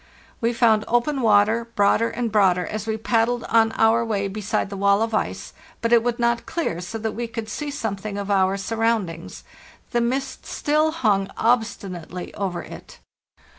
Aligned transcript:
"We 0.41 0.51
found 0.51 0.83
open 0.87 1.21
water, 1.21 1.63
broader 1.75 2.09
and 2.09 2.31
broader, 2.31 2.65
as 2.65 2.87
we 2.87 2.97
paddled 2.97 3.43
on 3.43 3.71
our 3.73 4.03
way 4.03 4.27
beside 4.27 4.71
the 4.71 4.75
wall 4.75 5.03
of 5.03 5.13
ice; 5.13 5.53
but 5.79 5.93
it 5.93 6.01
would 6.01 6.17
not 6.17 6.47
clear 6.47 6.81
so 6.81 6.97
that 6.97 7.11
we 7.11 7.27
could 7.27 7.47
see 7.47 7.69
something 7.69 8.17
of 8.17 8.31
our 8.31 8.57
surround 8.57 9.11
ings. 9.11 9.43
The 9.91 10.01
mist 10.01 10.43
still 10.47 10.89
hung 10.89 11.29
obstinately 11.37 12.33
over 12.33 12.63
it. 12.63 12.97